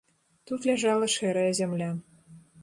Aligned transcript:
Тут 0.47 0.65
ляжала 0.69 1.09
шэрая 1.17 1.51
зямля. 1.61 1.91